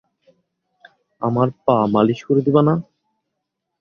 আমার 1.21 1.47
পা 1.65 1.77
মালিশ 1.93 2.19
করে 2.27 2.41
দিবে 2.45 2.61
না? 2.67 2.73